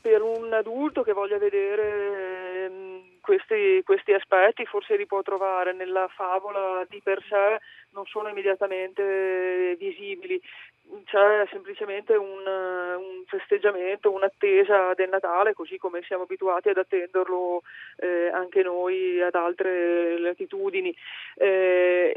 per 0.00 0.22
un 0.22 0.52
adulto 0.52 1.02
che 1.02 1.12
voglia 1.12 1.38
vedere 1.38 2.66
eh, 2.66 3.02
questi, 3.20 3.82
questi, 3.84 4.12
aspetti 4.12 4.64
forse 4.66 4.96
li 4.96 5.06
può 5.06 5.22
trovare 5.22 5.72
nella 5.72 6.08
favola 6.08 6.86
di 6.88 7.00
per 7.02 7.22
sé, 7.28 7.58
non 7.90 8.04
sono 8.06 8.28
immediatamente 8.28 9.76
visibili 9.78 10.40
c'è 11.04 11.46
semplicemente 11.50 12.14
un, 12.14 12.46
un, 12.46 13.24
festeggiamento, 13.26 14.12
un'attesa 14.12 14.94
del 14.94 15.08
Natale, 15.08 15.54
così 15.54 15.76
come 15.78 16.02
siamo 16.02 16.24
abituati 16.24 16.68
ad 16.68 16.78
attenderlo 16.78 17.62
eh, 17.96 18.30
anche 18.32 18.62
noi 18.62 19.20
ad 19.20 19.34
altre 19.34 20.18
latitudini. 20.18 20.94
Eh, 21.36 22.16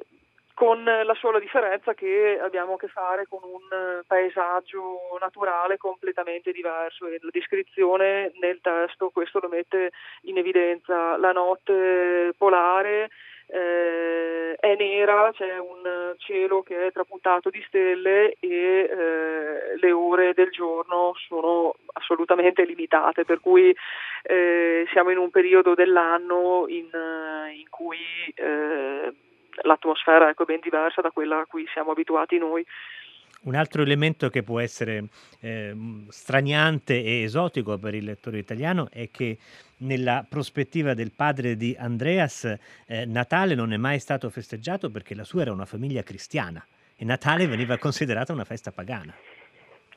con 0.58 0.84
la 0.84 1.14
sola 1.14 1.38
differenza 1.38 1.94
che 1.94 2.40
abbiamo 2.42 2.74
a 2.74 2.78
che 2.78 2.88
fare 2.88 3.28
con 3.30 3.42
un 3.44 4.02
paesaggio 4.08 5.16
naturale 5.20 5.78
completamente 5.78 6.52
diverso 6.52 7.06
e 7.06 7.20
la 7.22 7.30
descrizione 7.32 8.32
nel 8.40 8.58
testo 8.60 9.12
questo 9.12 9.38
lo 9.40 9.50
mette 9.50 9.92
in 10.22 10.40
evidenza. 10.40 11.16
La 11.18 11.32
notte 11.32 12.34
polare 12.36 13.10
eh, 13.48 14.56
è 14.60 14.76
nera, 14.76 15.32
c'è 15.34 15.58
un 15.58 16.16
cielo 16.18 16.62
che 16.64 16.88
è 16.88 16.92
trapuntato 16.92 17.50
di 17.50 17.64
stelle 17.68 18.36
e 18.40 18.50
eh, 18.50 19.78
le 19.80 19.92
ore 19.92 20.34
del 20.34 20.50
giorno 20.50 21.14
sono 21.28 21.76
assolutamente 21.94 22.66
limitate, 22.66 23.24
per 23.24 23.40
cui 23.40 23.76
eh, 24.24 24.86
siamo 24.92 25.12
in 25.12 25.18
un 25.18 25.30
periodo 25.30 25.74
dell'anno 25.74 26.66
in, 26.68 26.90
in 27.56 27.70
cui 27.70 27.98
eh, 28.36 29.14
l'atmosfera 29.62 30.30
ecco, 30.30 30.44
è 30.44 30.46
ben 30.46 30.60
diversa 30.62 31.02
da 31.02 31.12
quella 31.12 31.40
a 31.40 31.46
cui 31.46 31.66
siamo 31.72 31.92
abituati 31.92 32.38
noi. 32.38 32.66
Un 33.44 33.56
altro 33.56 33.82
elemento 33.82 34.30
che 34.30 34.44
può 34.44 34.60
essere 34.60 35.06
eh, 35.40 35.74
straniante 36.10 36.94
e 37.02 37.24
esotico 37.24 37.78
per 37.78 37.94
il 37.94 38.04
lettore 38.04 38.40
italiano 38.40 38.90
è 38.92 39.10
che 39.12 39.38
nella 39.78 40.26
prospettiva 40.28 40.94
del 40.94 41.12
padre 41.16 41.56
di 41.56 41.76
Andreas 41.78 42.46
eh, 42.88 43.06
Natale 43.06 43.54
non 43.54 43.74
è 43.74 43.78
mai 43.78 44.00
stato 44.00 44.30
festeggiato 44.30 44.90
perché 44.90 45.14
la 45.14 45.24
sua 45.24 45.42
era 45.42 45.52
una 45.52 45.66
famiglia 45.66 46.02
cristiana 46.02 46.66
e 46.98 47.06
Natale 47.06 47.46
veniva 47.46 47.78
considerata 47.78 48.34
una 48.34 48.44
festa 48.44 48.72
pagana. 48.72 49.14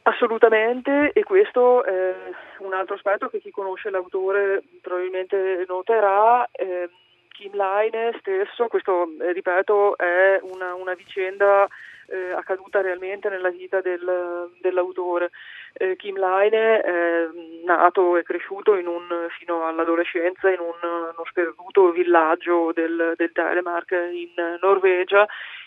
Assolutamente, 0.02 1.12
e 1.12 1.22
questo 1.22 1.84
è 1.84 2.14
un 2.58 2.72
altro 2.72 2.94
aspetto 2.94 3.28
che 3.28 3.40
chi 3.40 3.50
conosce 3.50 3.90
l'autore 3.90 4.62
probabilmente 4.80 5.64
noterà. 5.66 6.48
Eh, 6.52 6.88
Kim 7.28 7.52
Line 7.54 8.16
stesso, 8.18 8.66
questo 8.66 9.08
eh, 9.20 9.32
ripeto 9.32 9.96
è 9.96 10.40
una, 10.42 10.74
una 10.74 10.94
vicenda 10.94 11.66
eh, 12.10 12.32
accaduta 12.32 12.80
realmente 12.80 13.28
nella 13.28 13.50
vita 13.50 13.80
del, 13.80 14.50
dell'autore. 14.60 15.30
Eh, 15.72 15.96
Kim 15.96 16.18
Line 16.18 16.80
è 16.80 17.28
nato 17.64 18.16
e 18.16 18.22
cresciuto 18.22 18.72
un, 18.72 19.28
fino 19.38 19.66
all'adolescenza 19.66 20.50
in 20.50 20.58
un, 20.58 20.74
uno 20.82 21.24
sperduto 21.28 21.90
villaggio 21.92 22.72
del, 22.72 23.14
del 23.16 23.32
Telemark 23.32 23.92
in 24.12 24.58
Norvegia 24.60 25.26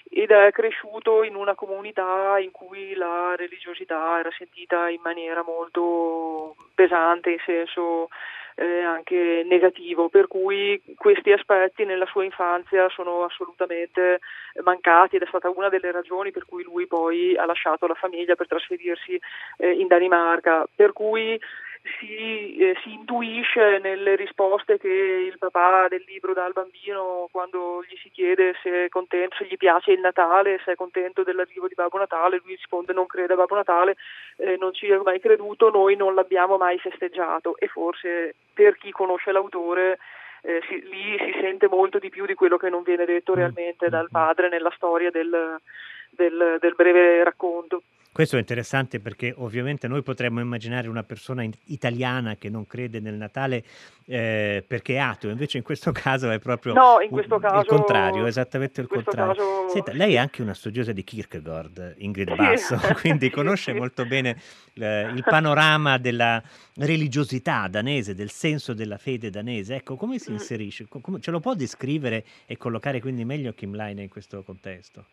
ed 0.10 0.32
è 0.32 0.52
cresciuto 0.52 1.24
in 1.24 1.36
una 1.36 1.56
comunità 1.56 2.38
in 2.38 2.52
cui 2.52 2.94
la 2.96 3.36
religiosità 3.36 4.20
era 4.20 4.30
sentita 4.38 4.90
in 4.90 5.00
maniera 5.02 5.44
molto 5.44 6.56
pesante, 6.76 7.32
in 7.32 7.40
senso 7.46 8.10
eh, 8.56 8.82
anche 8.82 9.44
negativo, 9.46 10.10
per 10.10 10.28
cui 10.28 10.82
questi 10.96 11.32
aspetti 11.32 11.86
nella 11.86 12.06
sua 12.06 12.24
infanzia 12.24 12.90
sono 12.90 13.24
assolutamente 13.24 14.20
mancati 14.64 15.16
ed 15.16 15.24
è 15.24 15.28
stata 15.28 15.50
una 15.50 15.70
delle 15.70 15.92
ragioni 15.92 16.32
per 16.32 16.46
cui 16.46 16.64
lui 16.64 16.88
poi 16.88 17.36
ha 17.38 17.46
lasciato 17.46 17.88
la 17.88 17.96
famiglia 17.96 18.36
per 18.36 18.48
trasferirsi 18.48 19.20
eh, 19.58 19.72
in 19.72 19.88
Danimarca. 19.88 20.66
Per 20.76 20.94
cui 20.94 21.40
si, 22.00 22.56
eh, 22.58 22.76
si, 22.82 22.94
intuisce 22.94 23.80
nelle 23.80 24.16
risposte 24.16 24.78
che 24.78 24.88
il 24.88 25.38
papà 25.38 25.88
del 25.90 26.04
libro 26.08 26.34
dà 26.34 26.46
al 26.46 26.54
bambino 26.54 27.28
quando 27.30 27.84
gli 27.84 27.96
si 28.02 28.10
chiede 28.10 28.54
se, 28.64 28.88
contento, 28.90 29.36
se 29.36 29.46
gli 29.46 29.58
piace 29.58 29.92
il 29.92 30.00
Natale, 30.00 30.62
se 30.64 30.72
è 30.72 30.76
contento 30.76 31.24
dell'arrivo 31.24 31.68
di 31.68 31.74
Babbo 31.74 31.98
Natale, 31.98 32.42
lui 32.44 32.56
risponde 32.56 32.94
non 32.94 33.06
crede 33.06 33.34
a 33.34 33.36
Babbo 33.36 33.56
Natale, 33.56 33.98
eh, 34.38 34.56
non 34.58 34.74
ci 34.74 34.88
è 34.88 34.98
mai 34.98 35.20
creduto, 35.20 35.70
noi 35.70 35.98
non 35.98 36.16
l'abbiamo 36.16 36.56
mai 36.56 36.80
festeggiato 36.80 37.58
e 37.58 37.68
forse 37.68 38.36
per 38.54 38.78
chi 38.78 38.92
conosce 38.92 39.34
l'autore 39.34 40.00
eh, 40.42 40.62
si, 40.68 40.82
lì 40.88 41.18
si 41.20 41.38
sente 41.42 41.68
molto 41.68 42.00
di 42.00 42.10
più 42.10 42.26
di 42.26 42.34
quello 42.34 42.58
che 42.58 42.70
non 42.70 42.84
viene 42.84 43.06
detto 43.06 43.34
realmente 43.34 43.90
dal 43.90 44.08
padre 44.10 44.48
nella 44.48 44.72
storia 44.76 45.12
del, 45.12 45.58
del, 46.12 46.58
del 46.60 46.76
breve 46.76 47.24
racconto. 47.26 47.84
Questo 48.14 48.36
è 48.36 48.40
interessante 48.40 49.00
perché 49.00 49.34
ovviamente 49.36 49.88
noi 49.88 50.04
potremmo 50.04 50.40
immaginare 50.40 50.88
una 50.88 51.02
persona 51.02 51.44
italiana 51.66 52.36
che 52.36 52.48
non 52.48 52.68
crede 52.68 53.00
nel 53.00 53.16
Natale 53.16 53.64
eh, 54.06 54.64
perché 54.68 54.94
è 54.94 54.98
ateo, 55.00 55.32
invece 55.32 55.58
in 55.58 55.64
questo 55.64 55.92
caso 55.92 56.30
è 56.30 56.38
proprio 56.38 56.74
no, 56.74 56.98
caso, 57.40 57.60
il 57.62 57.66
contrario, 57.66 58.28
esattamente 58.28 58.82
il 58.82 58.88
contrario. 58.88 59.34
Caso... 59.34 59.70
Senta, 59.70 59.94
lei 59.94 60.14
è 60.14 60.18
anche 60.18 60.44
una 60.44 60.54
studiosa 60.54 60.92
di 60.92 61.04
Kierkegaard, 61.04 61.96
Ingrid 61.98 62.36
Basso, 62.38 62.78
sì. 62.78 62.94
quindi 63.02 63.32
conosce 63.32 63.72
sì. 63.72 63.80
molto 63.80 64.06
bene 64.06 64.40
eh, 64.76 65.10
il 65.10 65.24
panorama 65.28 65.98
della 65.98 66.40
religiosità 66.76 67.68
danese, 67.68 68.14
del 68.14 68.30
senso 68.30 68.74
della 68.74 69.00
fede 69.00 69.32
danese. 69.32 69.74
Ecco, 69.78 69.96
come 69.96 70.20
si 70.20 70.30
mm. 70.30 70.34
inserisce? 70.34 70.86
Come, 70.88 71.20
ce 71.20 71.32
lo 71.32 71.40
può 71.40 71.56
descrivere 71.56 72.24
e 72.46 72.58
collocare 72.58 73.02
quindi 73.02 73.26
meglio 73.26 73.54
Kim 73.54 73.76
Line 73.76 74.04
in 74.04 74.10
questo 74.10 74.44
contesto? 74.44 75.04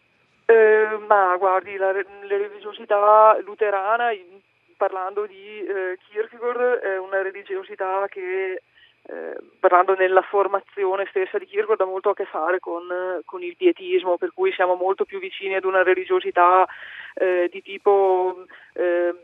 Eh, 0.50 0.98
ma 1.06 1.36
guardi, 1.36 1.76
la, 1.76 1.92
la 1.92 2.02
religiosità 2.36 3.38
luterana, 3.44 4.10
parlando 4.76 5.24
di 5.24 5.64
eh, 5.64 5.96
Kierkegaard, 6.08 6.80
è 6.80 6.98
una 6.98 7.22
religiosità 7.22 8.08
che, 8.08 8.60
eh, 9.02 9.36
parlando 9.60 9.94
nella 9.94 10.22
formazione 10.22 11.06
stessa 11.10 11.38
di 11.38 11.46
Kierkegaard, 11.46 11.82
ha 11.82 11.84
molto 11.84 12.10
a 12.10 12.14
che 12.14 12.24
fare 12.24 12.58
con, 12.58 12.82
con, 13.26 13.44
il 13.44 13.54
pietismo, 13.54 14.16
per 14.16 14.32
cui 14.34 14.52
siamo 14.52 14.74
molto 14.74 15.04
più 15.04 15.20
vicini 15.20 15.54
ad 15.54 15.64
una 15.64 15.84
religiosità 15.84 16.66
eh, 17.14 17.48
di 17.48 17.62
tipo, 17.62 18.44
ehm, 18.72 19.16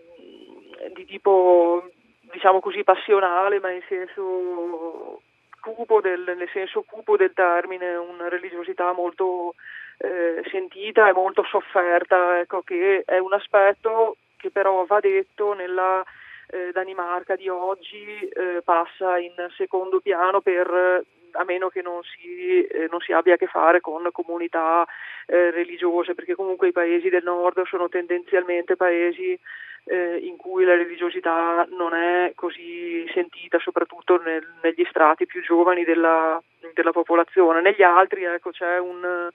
di 0.94 1.06
tipo, 1.06 1.90
diciamo 2.30 2.60
così, 2.60 2.84
passionale, 2.84 3.58
ma 3.58 3.72
in 3.72 3.82
senso 3.88 5.22
cupo 5.60 6.00
del, 6.00 6.34
nel 6.38 6.48
senso 6.52 6.82
cupo 6.82 7.16
del 7.16 7.32
termine, 7.32 7.96
una 7.96 8.28
religiosità 8.28 8.92
molto 8.92 9.56
eh, 9.98 10.42
sentita 10.50 11.08
e 11.08 11.12
molto 11.12 11.44
sofferta, 11.44 12.40
ecco, 12.40 12.62
che 12.62 13.02
è 13.04 13.18
un 13.18 13.32
aspetto 13.32 14.16
che 14.36 14.50
però 14.50 14.84
va 14.84 15.00
detto 15.00 15.54
nella 15.54 16.04
eh, 16.48 16.70
Danimarca 16.72 17.36
di 17.36 17.48
oggi 17.48 18.28
eh, 18.28 18.62
passa 18.64 19.18
in 19.18 19.32
secondo 19.56 20.00
piano 20.00 20.40
per 20.40 21.04
a 21.36 21.44
meno 21.44 21.68
che 21.68 21.82
non 21.82 22.00
si, 22.02 22.64
eh, 22.64 22.88
non 22.90 23.00
si, 23.00 23.12
abbia 23.12 23.34
a 23.34 23.36
che 23.36 23.46
fare 23.46 23.80
con 23.80 24.08
comunità 24.12 24.86
eh, 25.26 25.50
religiose, 25.50 26.14
perché 26.14 26.34
comunque 26.34 26.68
i 26.68 26.72
paesi 26.72 27.08
del 27.08 27.22
nord 27.22 27.62
sono 27.66 27.88
tendenzialmente 27.88 28.76
paesi 28.76 29.38
eh, 29.84 30.16
in 30.16 30.36
cui 30.36 30.64
la 30.64 30.74
religiosità 30.74 31.66
non 31.70 31.94
è 31.94 32.32
così 32.34 33.06
sentita, 33.12 33.58
soprattutto 33.58 34.20
nel, 34.22 34.46
negli 34.62 34.84
strati 34.88 35.26
più 35.26 35.42
giovani 35.42 35.84
della, 35.84 36.42
della 36.74 36.92
popolazione. 36.92 37.60
Negli 37.60 37.82
altri 37.82 38.24
ecco, 38.24 38.50
c'è 38.50 38.78
un 38.78 39.28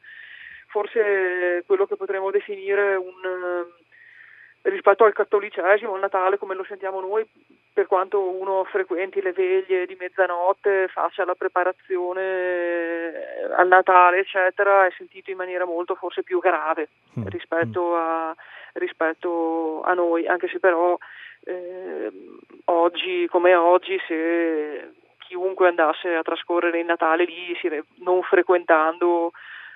forse 0.71 1.63
quello 1.67 1.85
che 1.85 1.97
potremmo 1.97 2.31
definire 2.31 2.95
un 2.95 3.69
rispetto 4.63 5.05
al 5.05 5.13
cattolicesimo, 5.13 5.95
il 5.95 6.01
Natale 6.01 6.37
come 6.37 6.55
lo 6.55 6.63
sentiamo 6.63 7.01
noi, 7.01 7.27
per 7.73 7.87
quanto 7.87 8.21
uno 8.21 8.63
frequenti 8.65 9.21
le 9.21 9.31
veglie 9.31 9.85
di 9.85 9.95
mezzanotte, 9.99 10.87
faccia 10.89 11.25
la 11.25 11.35
preparazione 11.35 12.21
eh, 12.21 13.53
al 13.55 13.67
Natale, 13.67 14.19
eccetera, 14.19 14.85
è 14.85 14.91
sentito 14.95 15.31
in 15.31 15.37
maniera 15.37 15.65
molto 15.65 15.95
forse 15.95 16.21
più 16.21 16.39
grave 16.39 16.89
mm. 17.19 17.27
rispetto, 17.27 17.95
a, 17.95 18.35
rispetto 18.73 19.81
a 19.83 19.93
noi, 19.93 20.27
anche 20.27 20.47
se 20.47 20.59
però 20.59 20.97
eh, 21.45 22.11
oggi 22.65 23.27
come 23.31 23.55
oggi 23.55 23.99
se 24.07 24.91
chiunque 25.17 25.69
andasse 25.69 26.13
a 26.13 26.21
trascorrere 26.21 26.79
il 26.79 26.85
Natale 26.85 27.23
lì, 27.23 27.57
non 28.03 28.21
frequentando 28.21 29.31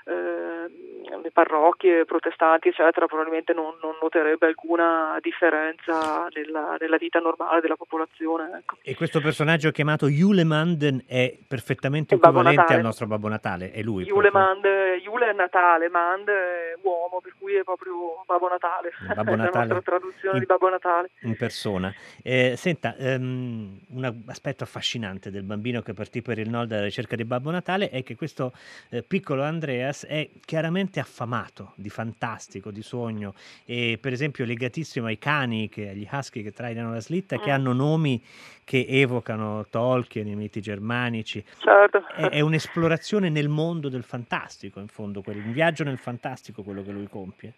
eh, 0.06 0.86
le 1.22 1.32
parrocchie 1.32 2.06
protestanti 2.06 2.70
eccetera 2.70 3.06
probabilmente 3.06 3.54
non, 3.54 3.74
non 3.82 3.96
noterebbe 4.02 4.46
alcuna 4.48 5.18
differenza 5.22 6.28
nella, 6.34 6.78
nella, 6.80 6.98
vita 6.98 7.20
normale 7.20 7.62
della 7.62 7.76
popolazione. 7.76 8.50
Ecco. 8.60 8.78
E 8.82 8.96
questo 8.96 9.20
personaggio 9.22 9.72
chiamato 9.72 10.08
Julemanden 10.08 11.04
è 11.08 11.36
perfettamente 11.48 12.16
equivalente 12.16 12.74
al 12.74 12.82
nostro 12.82 13.08
Babbo 13.08 13.28
Natale, 13.28 13.72
è 13.72 13.82
lui? 13.82 14.04
Julemand, 14.06 14.64
Jule 15.02 15.30
è 15.30 15.34
Natale, 15.34 15.90
Mand 15.90 16.30
è 16.30 16.78
uomo, 16.82 17.20
per 17.22 17.34
cui 17.40 17.56
è 17.56 17.64
proprio 17.64 18.24
Babbo 18.26 18.48
Natale, 18.48 18.92
Babbo 19.14 19.36
Natale 19.36 19.74
la 19.74 19.82
traduzione 19.82 20.36
in, 20.36 20.40
di 20.40 20.46
Babbo 20.46 20.70
Natale. 20.70 21.10
In 21.22 21.36
persona. 21.36 21.94
Eh, 22.24 22.56
senta, 22.58 22.96
um, 22.98 23.80
un 23.90 24.24
aspetto 24.28 24.64
affascinante 24.64 25.32
del 25.32 25.44
bambino 25.44 25.82
che 25.82 25.94
partì 25.94 26.22
per 26.22 26.40
il 26.40 26.50
nord 26.50 26.72
alla 26.72 26.84
ricerca 26.84 27.16
di 27.16 27.26
Babbo 27.26 27.52
Natale 27.52 27.90
è 27.90 28.04
che 28.04 28.16
questo 28.16 28.54
eh, 28.90 29.04
piccolo 29.04 29.44
Andreas 29.44 29.95
Lucas 29.96 30.06
è 30.06 30.30
chiaramente 30.46 31.00
affamato 31.00 31.72
di 31.76 31.90
fantastico, 31.90 32.72
di 32.72 32.82
sogno 32.82 33.34
e 33.66 33.98
per 34.02 34.12
esempio 34.12 34.46
legatissimo 34.46 35.08
ai 35.08 35.18
cani, 35.18 35.70
che, 35.70 35.90
agli 35.90 36.08
husky 36.10 36.44
che 36.44 36.52
trainano 36.52 36.92
la 36.92 37.00
slitta, 37.00 37.38
che 37.38 37.50
mm. 37.50 37.54
hanno 37.54 37.74
nomi 37.74 38.22
che 38.66 38.86
evocano 38.88 39.66
Tolkien, 39.70 40.28
i 40.28 40.36
miti 40.36 40.60
germanici. 40.60 41.44
Certo. 41.60 42.06
È, 42.08 42.30
è, 42.30 42.40
un'esplorazione 42.42 43.30
nel 43.30 43.48
mondo 43.48 43.90
del 43.90 44.04
fantastico, 44.04 44.80
in 44.80 44.88
fondo, 44.88 45.24
un 45.26 45.52
viaggio 45.54 45.84
nel 45.84 45.98
fantastico 45.98 46.64
quello 46.64 46.84
che 46.84 46.92
lui 46.92 47.08
compie. 47.08 47.54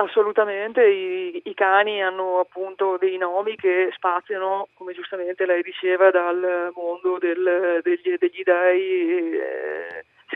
Assolutamente, 0.00 0.86
I, 0.86 1.42
i, 1.44 1.54
cani 1.54 2.00
hanno 2.00 2.38
appunto 2.38 2.96
dei 3.00 3.18
nomi 3.18 3.56
che 3.56 3.90
spaziano, 3.94 4.68
come 4.74 4.92
giustamente 4.92 5.44
lei 5.44 5.60
diceva, 5.60 6.12
dal 6.12 6.70
mondo 6.72 7.18
del, 7.18 7.80
degli, 7.82 8.14
degli 8.16 8.42
dei 8.44 9.32
eh, 9.32 9.77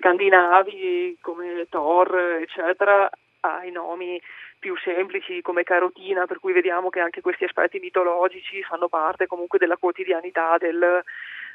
scandinavi 0.02 1.18
come 1.21 1.66
Thor, 1.71 2.40
eccetera, 2.42 3.09
ai 3.40 3.71
nomi 3.71 4.21
più 4.59 4.76
semplici 4.78 5.40
come 5.42 5.62
carotina, 5.62 6.26
per 6.26 6.40
cui 6.40 6.52
vediamo 6.52 6.90
che 6.90 6.99
anche 6.99 7.21
questi 7.21 7.44
aspetti 7.44 7.78
mitologici 7.78 8.62
fanno 8.64 8.88
parte 8.88 9.26
comunque 9.26 9.59
della 9.59 9.76
quotidianità 9.76 10.56
del, 10.59 11.02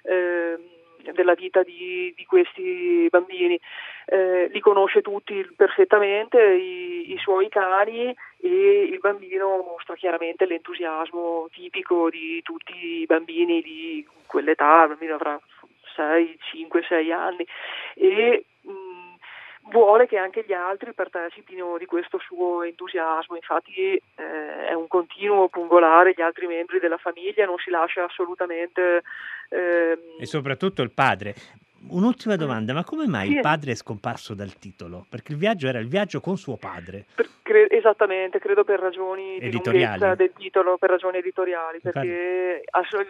eh, 0.04 0.58
della 1.12 1.34
vita 1.34 1.62
di, 1.64 2.14
di 2.16 2.26
questi 2.26 3.08
bambini. 3.10 3.60
Eh, 4.06 4.48
li 4.48 4.60
conosce 4.62 5.02
tutti 5.02 5.46
perfettamente, 5.56 6.42
i, 6.42 7.12
i, 7.12 7.18
suoi 7.18 7.50
cani 7.50 8.16
e 8.40 8.84
il 8.90 9.00
bambino 9.00 9.58
mostra 9.58 9.96
chiaramente 9.96 10.46
l'entusiasmo 10.46 11.50
tipico 11.52 12.10
di 12.10 12.42
tutti 12.42 13.02
i 13.02 13.06
bambini 13.06 13.62
di 13.62 14.08
quell'età, 14.26 14.84
il 14.84 14.90
bambino 14.90 15.16
avrà 15.16 15.38
6, 15.98 16.38
5, 16.52 16.86
6 16.88 17.12
anni 17.12 17.46
e 17.96 18.46
mh, 18.62 19.72
vuole 19.72 20.08
che 20.08 20.18
anche 20.18 20.46
gli 20.48 20.54
altri 20.54 20.94
partecipino 20.94 21.78
di 21.78 21.86
questo 21.86 22.20
suo 22.20 22.62
entusiasmo, 22.64 23.36
infatti 23.36 23.96
eh, 23.96 24.68
è 24.68 24.74
un 24.74 24.88
continuo 24.88 25.50
pungolare 25.50 26.14
gli 26.16 26.22
altri 26.22 26.48
membri 26.48 26.80
della 26.80 26.98
famiglia, 26.98 27.46
non 27.46 27.58
si 27.58 27.70
lascia 27.70 28.06
assolutamente... 28.06 29.04
Eh, 29.50 29.98
e 30.20 30.26
soprattutto 30.26 30.82
il 30.82 30.92
padre. 30.92 31.34
Un'ultima 31.90 32.36
domanda, 32.36 32.74
ma 32.74 32.84
come 32.84 33.08
mai 33.08 33.28
sì. 33.28 33.34
il 33.36 33.42
padre 33.42 33.72
è 33.72 33.76
scomparso 33.76 34.34
dal 34.34 34.58
titolo? 34.58 35.06
Perché 35.10 35.32
il 35.32 35.38
viaggio 35.38 35.68
era 35.68 35.80
il 35.80 35.88
viaggio 35.88 36.20
con 36.20 36.38
suo 36.38 36.58
padre. 36.58 37.06
Per, 37.16 37.30
cre- 37.42 37.70
esattamente, 37.70 38.40
credo 38.40 38.64
per 38.64 38.80
ragioni 38.80 39.38
editoriali 39.40 40.16
del 40.16 40.34
titolo, 40.36 40.78
per 40.78 40.90
ragioni 40.90 41.18
editoriali, 41.18 41.80
perché 41.80 42.64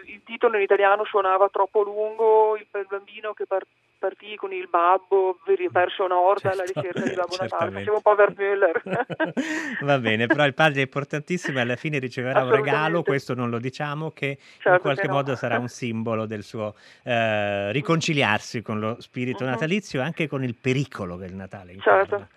il 0.06 0.20
titolo 0.24 0.56
in 0.56 0.62
italiano 0.62 1.04
suonava 1.04 1.48
troppo 1.48 1.82
lungo, 1.82 2.56
il, 2.56 2.66
il 2.72 2.86
bambino 2.88 3.32
che 3.32 3.46
par- 3.46 3.66
partì 3.98 4.36
con 4.36 4.52
il 4.52 4.68
babbo 4.68 5.38
verso 5.70 6.06
nord 6.06 6.40
certo, 6.40 6.56
alla 6.56 6.66
ricerca 6.66 7.08
di 7.08 7.14
Babbo 7.14 7.36
Natale, 7.40 7.70
faceva 7.72 7.96
un 7.96 8.02
po' 8.02 8.14
Wertmüller. 8.16 8.82
Va 9.82 9.98
bene, 9.98 10.26
però 10.26 10.46
il 10.46 10.54
padre 10.54 10.80
è 10.80 10.84
importantissimo 10.84 11.58
e 11.58 11.60
alla 11.62 11.76
fine 11.76 11.98
riceverà 11.98 12.42
un 12.42 12.50
regalo, 12.50 13.02
questo 13.02 13.34
non 13.34 13.50
lo 13.50 13.58
diciamo, 13.58 14.10
che 14.12 14.38
certo 14.58 14.72
in 14.74 14.80
qualche 14.80 15.08
modo 15.08 15.30
no. 15.30 15.36
sarà 15.36 15.58
un 15.58 15.68
simbolo 15.68 16.26
del 16.26 16.42
suo 16.42 16.74
eh, 17.02 17.72
riconciliarsi 17.72 18.62
con 18.62 18.78
lo 18.78 19.00
spirito 19.00 19.44
uh-huh. 19.44 19.50
natalizio 19.50 20.00
e 20.00 20.04
anche 20.04 20.28
con 20.28 20.44
il 20.44 20.54
pericolo 20.54 21.16
che 21.16 21.26
il 21.26 21.34
Natale 21.34 21.72
incarna. 21.72 22.06
Certo. 22.06 22.28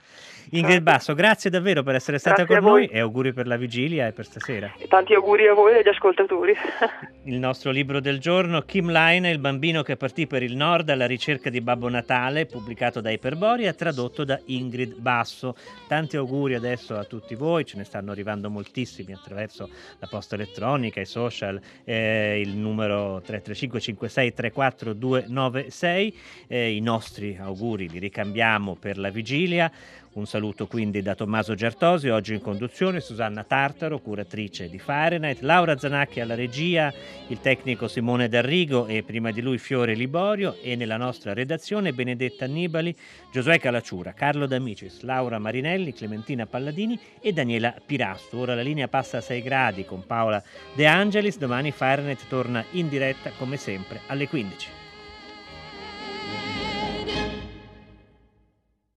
Ingrid 0.49 0.73
certo. 0.73 0.83
Basso, 0.83 1.13
grazie 1.13 1.49
davvero 1.49 1.83
per 1.83 1.95
essere 1.95 2.17
stata 2.17 2.43
grazie 2.43 2.59
con 2.59 2.69
noi 2.71 2.85
e 2.87 2.99
auguri 2.99 3.33
per 3.33 3.47
la 3.47 3.57
vigilia 3.57 4.07
e 4.07 4.11
per 4.11 4.25
stasera. 4.25 4.73
E 4.77 4.87
tanti 4.87 5.13
auguri 5.13 5.47
a 5.47 5.53
voi 5.53 5.73
e 5.73 5.77
agli 5.79 5.87
ascoltatori. 5.87 6.53
il 7.25 7.37
nostro 7.37 7.71
libro 7.71 7.99
del 7.99 8.19
giorno, 8.19 8.61
Kim 8.61 8.91
Line, 8.91 9.29
il 9.29 9.39
bambino 9.39 9.83
che 9.83 9.95
partì 9.95 10.27
per 10.27 10.43
il 10.43 10.55
nord 10.55 10.89
alla 10.89 11.05
ricerca 11.05 11.49
di 11.49 11.61
Babbo 11.61 11.89
Natale, 11.89 12.45
pubblicato 12.45 13.01
da 13.01 13.11
Iperboria, 13.11 13.73
tradotto 13.73 14.23
da 14.23 14.39
Ingrid 14.45 14.95
Basso. 14.95 15.55
Tanti 15.87 16.17
auguri 16.17 16.55
adesso 16.55 16.97
a 16.97 17.03
tutti 17.03 17.35
voi, 17.35 17.65
ce 17.65 17.77
ne 17.77 17.83
stanno 17.83 18.11
arrivando 18.11 18.49
moltissimi 18.49 19.13
attraverso 19.13 19.69
la 19.99 20.07
posta 20.07 20.35
elettronica, 20.35 20.99
i 20.99 21.05
social, 21.05 21.59
eh, 21.83 22.41
il 22.43 22.55
numero 22.55 23.21
335 23.21 23.79
56 23.79 24.33
34 24.33 24.93
296. 24.93 26.17
Eh, 26.47 26.75
I 26.75 26.79
nostri 26.81 27.37
auguri 27.39 27.89
li 27.89 27.99
ricambiamo 27.99 28.75
per 28.75 28.97
la 28.97 29.09
vigilia. 29.09 29.71
Un 30.13 30.25
saluto 30.25 30.67
quindi 30.67 31.01
da 31.01 31.15
Tommaso 31.15 31.55
Giartosi, 31.55 32.09
oggi 32.09 32.33
in 32.33 32.41
conduzione 32.41 32.99
Susanna 32.99 33.45
Tartaro, 33.45 33.99
curatrice 33.99 34.67
di 34.67 34.77
Fahrenheit, 34.77 35.39
Laura 35.39 35.77
Zanacchi 35.77 36.19
alla 36.19 36.35
regia, 36.35 36.93
il 37.29 37.39
tecnico 37.39 37.87
Simone 37.87 38.27
D'Arrigo 38.27 38.87
e 38.87 39.03
prima 39.03 39.31
di 39.31 39.39
lui 39.39 39.57
Fiore 39.57 39.93
Liborio 39.93 40.57
e 40.61 40.75
nella 40.75 40.97
nostra 40.97 41.31
redazione 41.31 41.93
Benedetta 41.93 42.43
Annibali, 42.43 42.93
Giosuè 43.31 43.57
Calacciura, 43.57 44.11
Carlo 44.11 44.47
D'Amicis, 44.47 45.03
Laura 45.03 45.39
Marinelli, 45.39 45.93
Clementina 45.93 46.45
Palladini 46.45 46.99
e 47.21 47.31
Daniela 47.31 47.73
Pirasto. 47.85 48.37
Ora 48.37 48.53
la 48.53 48.63
linea 48.63 48.89
passa 48.89 49.19
a 49.19 49.21
6 49.21 49.41
gradi 49.41 49.85
con 49.85 50.05
Paola 50.05 50.43
De 50.73 50.87
Angelis, 50.87 51.37
domani 51.37 51.71
Fahrenheit 51.71 52.27
torna 52.27 52.65
in 52.71 52.89
diretta 52.89 53.31
come 53.37 53.55
sempre 53.55 54.01
alle 54.07 54.27
15. 54.27 54.80